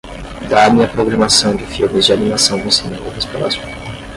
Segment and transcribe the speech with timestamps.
[0.49, 3.65] Dá-me a programação de filmes de animação no cinema mais próximo